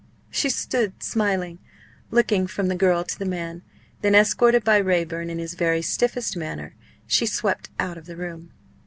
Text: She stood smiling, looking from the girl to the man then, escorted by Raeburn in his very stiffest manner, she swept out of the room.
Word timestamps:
She 0.31 0.49
stood 0.49 1.03
smiling, 1.03 1.59
looking 2.09 2.47
from 2.47 2.69
the 2.69 2.75
girl 2.75 3.03
to 3.03 3.19
the 3.19 3.23
man 3.23 3.61
then, 4.01 4.15
escorted 4.15 4.63
by 4.63 4.77
Raeburn 4.77 5.29
in 5.29 5.37
his 5.37 5.53
very 5.53 5.83
stiffest 5.83 6.35
manner, 6.35 6.73
she 7.05 7.27
swept 7.27 7.69
out 7.79 7.99
of 7.99 8.07
the 8.07 8.17
room. 8.17 8.51